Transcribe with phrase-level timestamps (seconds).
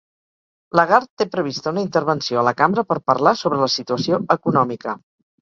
[0.77, 4.99] Lagarde té prevista una intervenció a la cambra per parlar sobre la situació econòmica